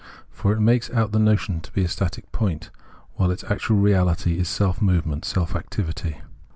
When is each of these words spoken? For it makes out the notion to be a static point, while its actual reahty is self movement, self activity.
For 0.31 0.51
it 0.51 0.59
makes 0.59 0.89
out 0.89 1.11
the 1.11 1.19
notion 1.19 1.61
to 1.61 1.71
be 1.73 1.83
a 1.83 1.87
static 1.87 2.31
point, 2.31 2.71
while 3.17 3.29
its 3.29 3.43
actual 3.43 3.77
reahty 3.77 4.37
is 4.39 4.47
self 4.49 4.81
movement, 4.81 5.25
self 5.25 5.55
activity. 5.55 6.17